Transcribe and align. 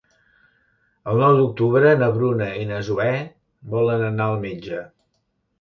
El 1.11 1.19
nou 1.23 1.35
d'octubre 1.41 1.91
na 2.01 2.09
Bruna 2.17 2.49
i 2.63 2.65
na 2.71 2.81
Zoè 2.89 3.13
volen 3.75 4.07
anar 4.11 4.31
al 4.33 4.43
metge. 4.49 4.83